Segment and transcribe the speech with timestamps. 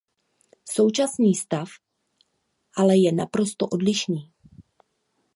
[0.69, 1.69] Současný stav
[2.77, 4.31] ale je naprosto odlišný.